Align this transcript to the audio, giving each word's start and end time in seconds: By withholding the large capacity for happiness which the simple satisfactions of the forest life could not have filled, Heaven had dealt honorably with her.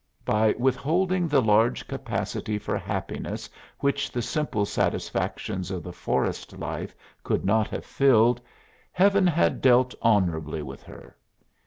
By 0.25 0.55
withholding 0.57 1.27
the 1.27 1.43
large 1.43 1.87
capacity 1.87 2.57
for 2.57 2.75
happiness 2.75 3.47
which 3.81 4.09
the 4.11 4.23
simple 4.23 4.65
satisfactions 4.65 5.69
of 5.69 5.83
the 5.83 5.93
forest 5.93 6.57
life 6.57 6.95
could 7.23 7.45
not 7.45 7.67
have 7.67 7.85
filled, 7.85 8.41
Heaven 8.91 9.27
had 9.27 9.61
dealt 9.61 9.93
honorably 10.01 10.63
with 10.63 10.81
her. 10.81 11.15